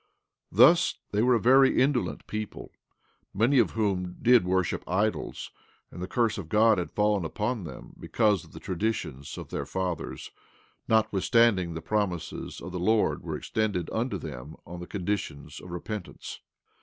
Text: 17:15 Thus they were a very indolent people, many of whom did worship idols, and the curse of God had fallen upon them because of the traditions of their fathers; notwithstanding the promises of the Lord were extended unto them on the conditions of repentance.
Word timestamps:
17:15 0.51 0.57
Thus 0.57 0.95
they 1.11 1.21
were 1.21 1.35
a 1.35 1.39
very 1.39 1.79
indolent 1.79 2.25
people, 2.25 2.71
many 3.35 3.59
of 3.59 3.73
whom 3.77 4.15
did 4.19 4.45
worship 4.47 4.83
idols, 4.89 5.51
and 5.91 6.01
the 6.01 6.07
curse 6.07 6.39
of 6.39 6.49
God 6.49 6.79
had 6.79 6.89
fallen 6.89 7.23
upon 7.23 7.65
them 7.65 7.93
because 7.99 8.43
of 8.43 8.51
the 8.51 8.59
traditions 8.59 9.37
of 9.37 9.51
their 9.51 9.67
fathers; 9.67 10.31
notwithstanding 10.87 11.75
the 11.75 11.83
promises 11.83 12.59
of 12.59 12.71
the 12.71 12.79
Lord 12.79 13.21
were 13.21 13.37
extended 13.37 13.91
unto 13.93 14.17
them 14.17 14.55
on 14.65 14.79
the 14.79 14.87
conditions 14.87 15.59
of 15.61 15.69
repentance. 15.69 16.39